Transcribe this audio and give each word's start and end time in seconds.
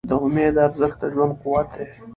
د 0.09 0.11
امید 0.25 0.55
ارزښت 0.65 0.97
د 1.01 1.03
ژوند 1.13 1.33
قوت 1.41 1.67
دی. 1.75 1.85